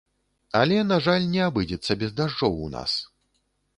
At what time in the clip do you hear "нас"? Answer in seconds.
2.77-2.91